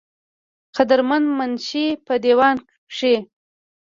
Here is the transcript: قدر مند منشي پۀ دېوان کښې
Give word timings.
قدر 0.75 0.99
مند 1.09 1.27
منشي 1.37 1.85
پۀ 2.05 2.15
دېوان 2.23 2.55
کښې 2.91 3.15